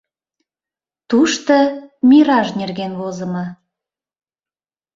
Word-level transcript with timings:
Тушто 1.09 1.55
мираж 2.09 2.47
нерген 2.59 2.91
возымо. 2.99 3.45